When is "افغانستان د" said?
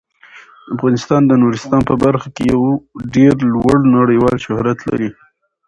0.75-1.31